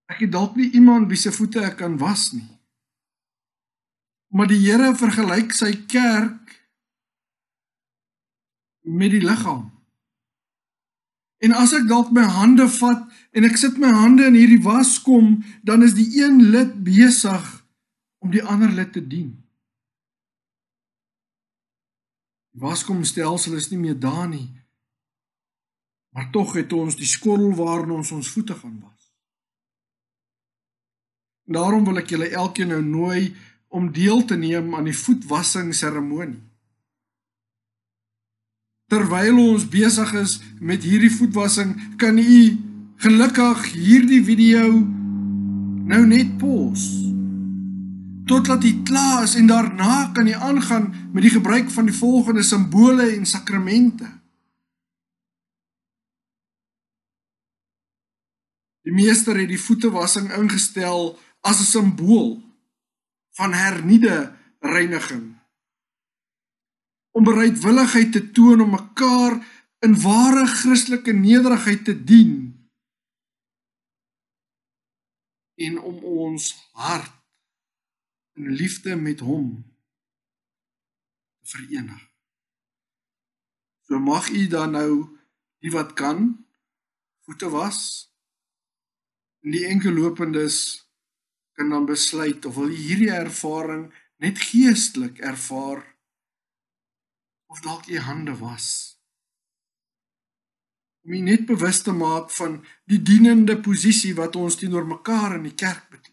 [0.08, 2.48] ek het dalk nie iemand wie se voete ek kan was nie.
[4.32, 6.54] Maar die Here vergelyk sy kerk
[8.88, 9.68] met die liggaam.
[11.38, 13.04] En as ek dalk my hande vat
[13.36, 17.44] en ek sit my hande in hierdie waskom, dan is die een lid besig
[18.24, 19.30] om die ander lid te dien.
[22.52, 24.48] Die waskomstelsel is nie meer daar nie.
[26.16, 28.97] Maar tog het ons die skottel waarin ons ons voete gaan was.
[31.48, 33.32] Daarom wil ek julle elkeen nou nooi
[33.72, 36.42] om deel te neem aan die voetwassing seremonie.
[38.88, 42.40] Terwyl ons besig is met hierdie voetwassing, kan u
[43.04, 44.70] gelukkig hierdie video
[45.88, 47.08] nou net pause
[48.28, 52.42] totdat jy klaar is en daarna kan jy aangaan met die gebruik van die volgende
[52.44, 54.04] simbole en sakramente.
[58.84, 62.42] Die meester het die voetewassing ingestel as 'n simbool
[63.30, 65.36] van hernieude reiniging.
[67.10, 69.46] Om bereidwilligheid te toon om mekaar
[69.78, 72.58] in ware Christelike nederigheid te dien
[75.54, 77.14] en om ons hart
[78.38, 79.74] in liefde met hom
[81.38, 82.02] te verenig.
[83.82, 85.18] So mag u dan nou
[85.58, 86.46] die wat kan
[87.26, 87.80] voete was
[89.42, 90.87] en die enkellopendes
[91.58, 93.88] kan dan besluit of wil hierdie ervaring
[94.22, 95.82] net geestelik ervaar
[97.50, 98.68] of dalk u hande was
[101.08, 105.56] om net bewus te maak van die dienende posisie wat ons teenoor mekaar in die
[105.56, 106.07] kerk bekleed.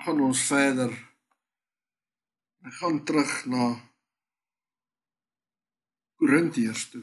[0.00, 0.92] Dan gaan ons verder.
[2.64, 3.64] Ek gaan terug na
[6.16, 7.02] Korintiërs toe.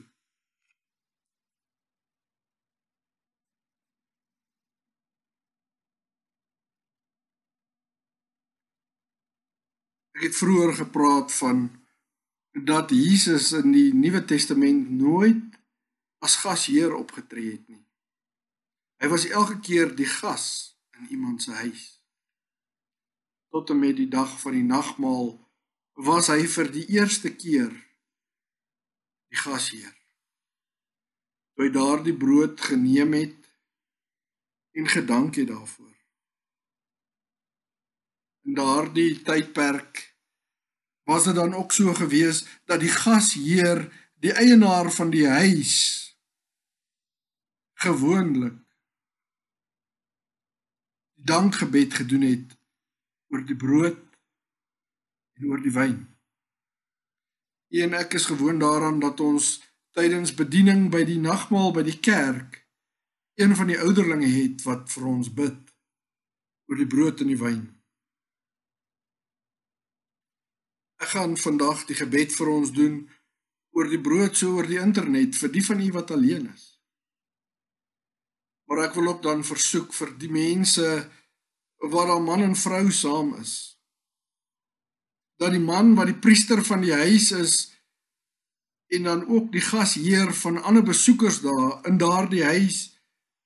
[10.17, 11.61] Ek het vroeër gepraat van
[12.65, 15.61] dat Jesus in die Nuwe Testament nooit
[16.25, 17.85] as gasheer opgetree het nie.
[18.97, 20.49] Hy was elke keer die gas
[20.97, 21.96] in iemand se huis
[23.57, 25.31] tot en met die dag van die nagmaal
[26.05, 27.71] was hy vir die eerste keer
[29.33, 29.93] die gasheer.
[31.57, 33.47] Toe hy daardie brood geneem het
[34.77, 35.95] en gedank het daarvoor.
[38.45, 40.03] In daardie tydperk
[41.09, 43.87] was dit dan ook so gewees dat die gasheer,
[44.21, 45.73] die eienaar van die huis
[47.81, 48.61] gewoonlik
[51.33, 52.56] dankgebed gedoen het
[53.32, 53.99] oor die brood
[55.38, 55.97] en oor die wyn.
[57.82, 59.57] En ek is gewoond daaraan dat ons
[59.97, 62.61] tydens bediening by die nagmaal by die kerk
[63.38, 65.73] een van die ouderlinge het wat vir ons bid
[66.67, 67.65] oor die brood en die wyn.
[70.97, 73.03] Ek gaan vandag die gebed vir ons doen
[73.78, 76.65] oor die brood so oor die internet vir die van u wat alleen is.
[78.67, 80.88] Maar ek wil ook dan versoek vir die mense
[81.78, 83.78] waar al man en vrou saam is
[85.38, 87.55] dat die man wat die priester van die huis is
[88.88, 92.97] en dan ook die gasheer van ander besoekers daar in daardie huis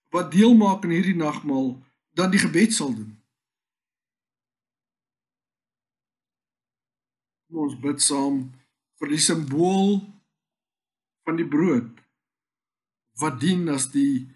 [0.09, 1.73] wat deel maak aan hierdie nagmaal
[2.15, 3.11] dan die gebed sal doen.
[7.47, 8.43] Kom ons bid saam
[8.99, 9.99] vir die simbool
[11.27, 11.99] van die brood
[13.19, 14.29] wat dien as die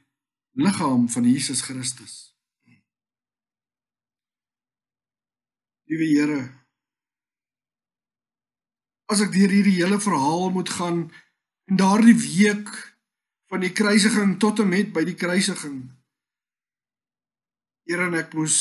[0.55, 2.34] liggaam van Jesus Christus.
[5.85, 6.41] Liewe Here,
[9.11, 11.05] as ek deur hierdie hele verhaal moet gaan
[11.69, 12.71] en daardie week
[13.51, 15.83] van die kruisiging tot en met by die kruisiging
[17.85, 18.57] Here en ek moes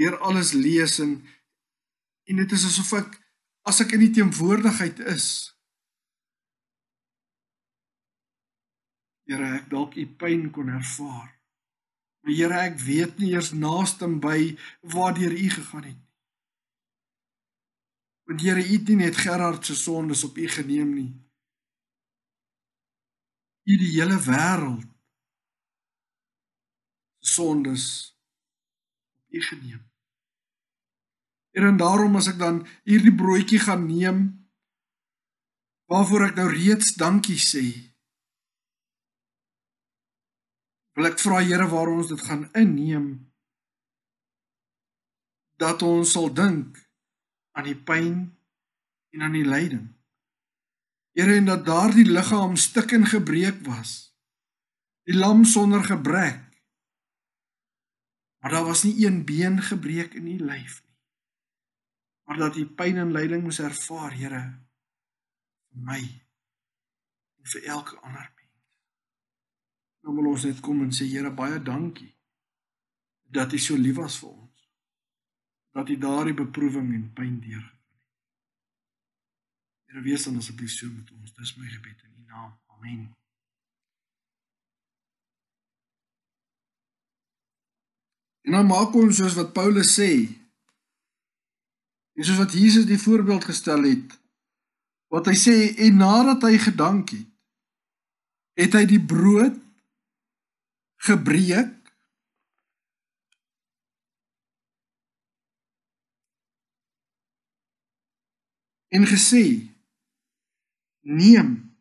[0.00, 1.20] deur alles lees en
[2.30, 3.18] en dit is asof ek
[3.70, 5.28] as ek in die teenwoordigheid is
[9.30, 11.30] Here ek dalk u pyn kon ervaar
[12.22, 14.54] Maar Here ek weet nie eers naaste by
[14.94, 16.00] waardeur u gegaan het
[18.32, 21.10] Want Here, U het nie net Gerard se sondes op U geneem nie.
[23.62, 24.86] U die hele wêreld
[27.18, 27.86] se sondes
[29.12, 29.90] op U geneem.
[31.52, 34.22] En daarom as ek dan hierdie broodjie gaan neem
[35.92, 37.91] waarvoor ek nou reeds dankie sê.
[40.96, 43.08] Wil ek vra Here waar ons dit gaan inneem
[45.62, 46.78] dat ons sal dink
[47.54, 48.16] aan die pyn
[49.14, 49.84] en aan die lyding.
[51.14, 54.12] Here en dat daardie liggaam stik en gebreek was.
[55.06, 56.40] Die lam sonder gebrek.
[58.42, 60.98] Maar daar was nie een been gebreek in u lyf nie.
[62.26, 64.42] Maar dat u pyn en lyding moes ervaar, Here,
[65.70, 66.02] vir my
[67.38, 68.41] en vir elke ander mens.
[70.02, 72.10] Nou wil ons net kom en sê Here, baie dankie
[73.32, 74.52] dat u so lief was vir ons
[75.72, 78.10] dat hy daardie beproewing en pyn deurgegaan het.
[79.88, 81.32] Here wees dan asseblief so met ons.
[81.32, 82.52] Dis my gebed in U naam.
[82.76, 83.06] Amen.
[88.42, 90.10] En dan maak ons soos wat Paulus sê.
[92.18, 94.12] En soos wat Jesus die voorbeeld gestel het.
[95.12, 97.28] Wat hy sê en nadat hy gedank het,
[98.60, 99.56] het hy die brood
[101.02, 101.92] gebreek
[108.88, 109.44] en gesê:
[111.00, 111.78] "Neem,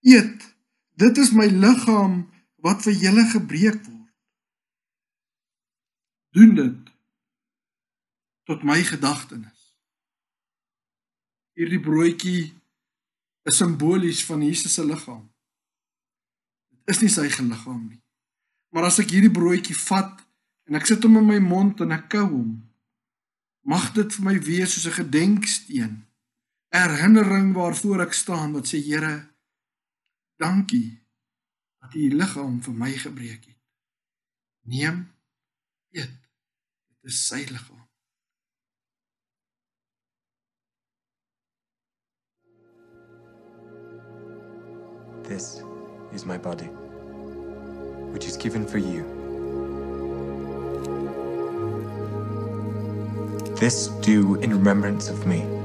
[0.00, 0.56] eet.
[0.98, 2.26] Dit is my liggaam
[2.56, 4.16] wat vir julle gebreek word.
[6.36, 6.90] Doen dit
[8.44, 9.62] tot my gedagtenis."
[11.56, 12.52] Hierdie broodjie
[13.42, 15.24] is simbolies van Jesus se liggaam.
[16.84, 18.02] Dit is nie sy liggaam nie.
[18.74, 20.20] Maar as ek hierdie broodjie vat
[20.68, 22.50] en ek sit hom in my mond en ek kou hom,
[23.68, 25.94] mag dit vir my wees soos 'n gedenksteen
[26.72, 29.28] herinnering waarvoor ek staan wat sê Here
[30.36, 31.00] dankie
[31.80, 33.60] dat u liggaam vir my gebreek het.
[34.68, 35.14] Neem
[35.90, 36.18] eet.
[37.00, 37.86] Dit is sy liggaam.
[45.28, 45.60] This
[46.12, 46.87] is my body
[48.12, 49.04] which is given for you.
[53.56, 55.57] This do in remembrance of me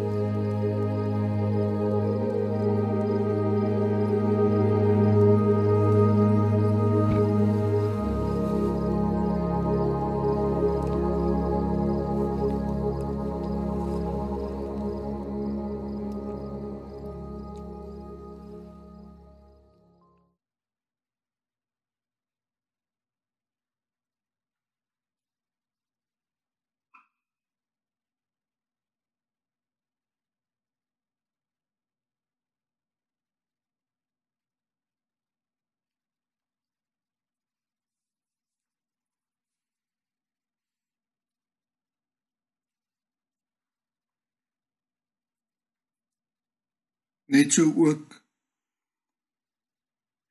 [47.32, 48.18] Net so ook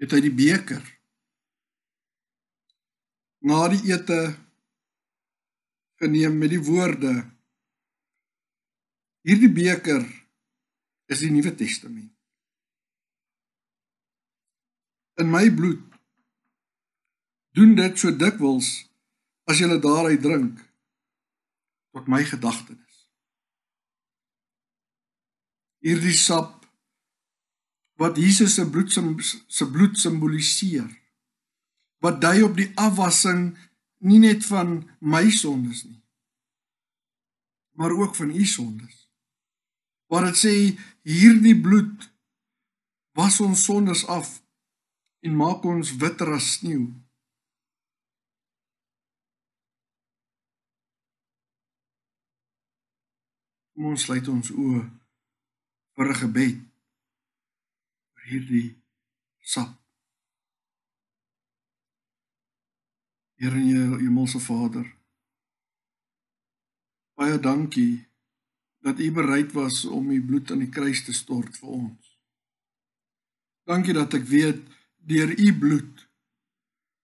[0.03, 0.83] het hy die beker
[3.47, 4.21] na die ete
[6.03, 7.15] geneem met die woorde
[9.23, 10.03] Hierdie beker
[11.13, 12.11] is die Nuwe Testament.
[15.23, 15.85] In my bloed
[17.55, 18.73] doen dit so dikwels
[19.47, 20.59] as jy daaruit drink
[21.95, 22.99] tot my gedagtenis.
[25.85, 26.62] Hierdie sap
[28.03, 30.91] wat Jesus se bloed se bloed simboliseer
[32.03, 33.53] wat dui op die afwassing
[34.03, 36.03] nie net van my sondes nie
[37.73, 39.11] maar ook van u sondes.
[40.07, 40.55] Waar dit sê
[41.03, 42.13] hierdie bloed
[43.13, 44.43] was ons sondes af
[45.21, 46.91] en maak ons witter as sneeu.
[53.73, 54.83] Ons sluit ons oë
[55.97, 56.72] vir 'n gebed
[58.33, 58.69] hierdie
[59.43, 59.75] sap.
[63.43, 64.87] Here in jou hemelse Vader.
[67.19, 68.05] Baie dankie
[68.83, 72.13] dat U bereid was om U bloed aan die kruis te stort vir ons.
[73.69, 74.63] Dankie dat ek weet
[75.07, 76.07] deur U bloed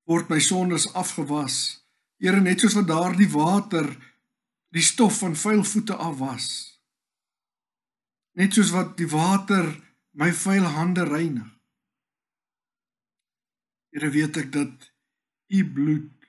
[0.09, 1.85] word my sondes afgewas.
[2.19, 3.91] Here net soos wat daardie water
[4.75, 6.49] die stof van vuil voete afwas.
[8.39, 9.71] Net soos wat die water
[10.19, 11.51] my vuil hande reinig.
[13.95, 14.89] Here weet ek dat
[15.55, 16.27] u bloed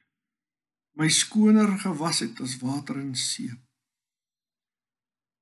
[1.00, 3.50] my skoner gewas het as water in see.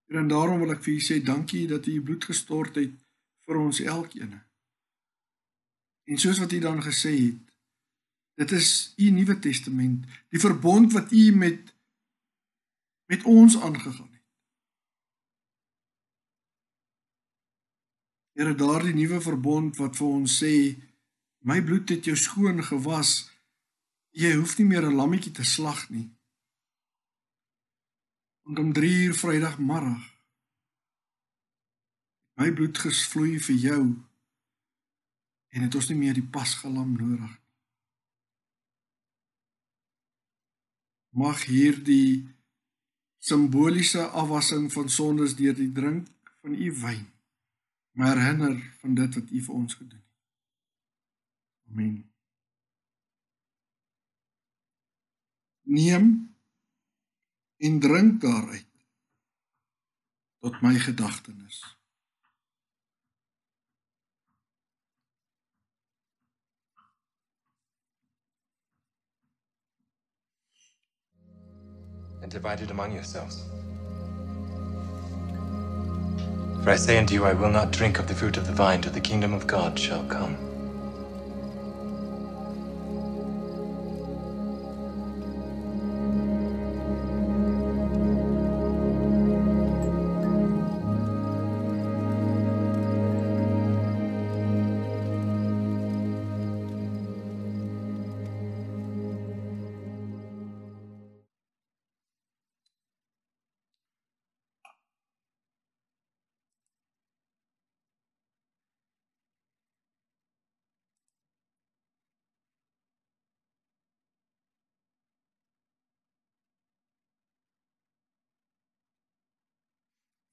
[0.08, 2.96] En daarom wil ek vir u sê dankie dat u u bloed gestort het
[3.48, 4.38] vir ons elkeen.
[6.08, 7.44] En soos wat u dan gesê het,
[8.40, 11.74] dit is u Nuwe Testament, die verbond wat u met
[13.08, 14.17] met ons aangegaan het.
[18.38, 20.54] Here daardie nuwe verbond wat vir ons sê
[21.50, 23.32] my bloed het jou skoon gewas.
[24.14, 26.06] Jy hoef nie meer 'n lammetjie te slag nie.
[28.44, 30.06] Want om 3 uur Vrydagmiddag
[32.38, 33.84] my bloed gesvloei vir jou
[35.50, 37.44] en het ons nie meer die pasgelam nodig nie.
[41.10, 42.30] Mag hierdie
[43.18, 46.08] simboliese afwassing van sondes deur die drink
[46.42, 47.17] van u wyn
[47.98, 50.06] my herinner van dit wat u vir ons gedoen het.
[51.70, 52.12] Amen.
[55.62, 56.36] Neem
[57.58, 58.86] en drink daaruit
[60.40, 61.78] tot my gedagtenis.
[72.28, 73.67] and divide it among yourselves.
[76.64, 78.82] For I say unto you, I will not drink of the fruit of the vine
[78.82, 80.57] till the kingdom of God shall come.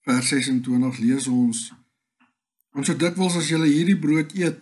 [0.04, 1.64] Vers 26 lees ons
[2.74, 4.60] ons so dikwels as julle hierdie brood eet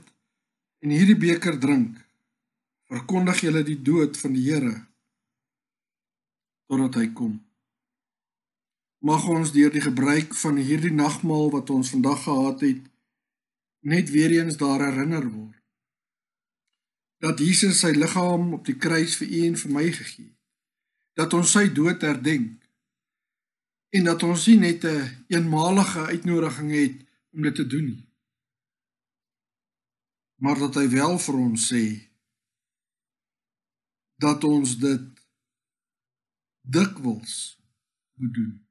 [0.83, 1.99] en hierdie beker drink
[2.93, 4.75] verkondig julle die dood van die Here
[6.73, 7.33] totdat hy kom.
[9.05, 12.87] Mag ons deur die gebruik van hierdie nagmaal wat ons vandag gehad het
[13.83, 15.59] net weer eens daar herinner word
[17.23, 20.39] dat Jesus sy liggaam op die kruis vir u en vir my gegee het
[21.19, 22.62] dat ons sy dood herdenk
[23.93, 26.97] en dat ons nie net 'n een eenmalige uitnodiging het
[27.31, 28.09] om dit te doen nie.
[30.35, 32.11] Maar dat hy wel vir ons sê
[34.17, 35.07] dat ons dit
[36.61, 37.59] dikwels
[38.15, 38.67] moet doen.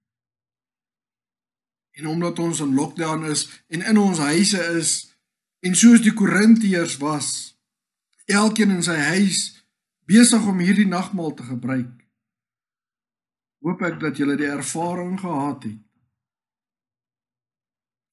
[1.91, 5.15] En omdat ons in lockdown is en in ons huise is
[5.59, 7.57] en soos die Korintiërs was,
[8.25, 9.65] elkeen in sy huis
[10.05, 12.00] besig om hierdie nagmaal te gebruik
[13.61, 15.81] hoop ek dat julle die ervaring gehad het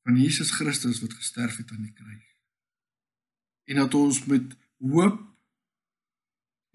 [0.08, 2.28] van Jesus Christus wat gesterf het aan die kruis.
[3.68, 5.18] En dat ons met hoop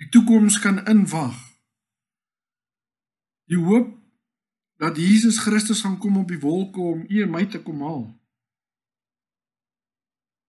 [0.01, 1.37] die toekoms kan inwag.
[3.49, 3.89] Die hoop
[4.77, 8.05] dat Jesus Christus gaan kom op die wolke om u en my te kom haal.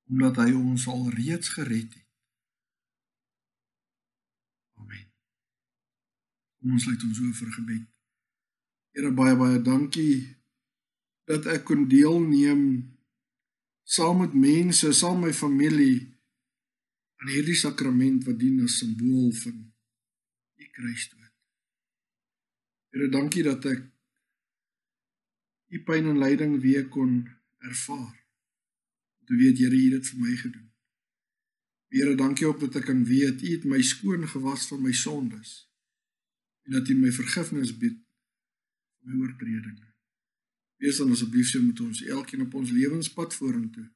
[0.05, 2.11] omdat hy ons al reeds gered het.
[4.81, 5.07] Amen.
[6.61, 7.93] Kom ons sluit ons oor vir gebed.
[8.95, 10.22] Here baie baie dankie
[11.26, 12.61] dat ek kon deelneem
[13.82, 15.97] saam met mense, saam my familie
[17.18, 19.57] aan hierdie sakrament wat dien as simbool van
[20.61, 21.32] u kruisdood.
[22.95, 23.82] Here, dankie dat ek
[25.74, 27.24] u pyn en lyding weer kon
[27.66, 28.14] ervaar.
[29.26, 30.70] Toe weet Here, u het dit vir my gedoen.
[31.95, 35.64] Here, dankie op dat ek kan weet u het my skoon gewas van my sondes
[36.64, 38.03] en dat u my vergifnis bied
[39.05, 39.92] my oortredinge.
[40.80, 43.88] Wees dan asseblief so met ons elkeen op ons lewenspad vorentoe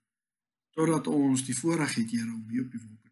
[0.78, 3.07] totdat ons die voorreg het Here om hier op die wolke